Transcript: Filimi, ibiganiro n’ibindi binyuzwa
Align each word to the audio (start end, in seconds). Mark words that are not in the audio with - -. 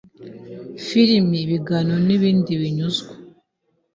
Filimi, 0.85 1.35
ibiganiro 1.45 1.99
n’ibindi 2.07 2.51
binyuzwa 2.61 3.13